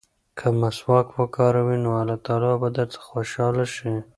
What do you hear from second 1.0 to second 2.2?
وکاروې نو الله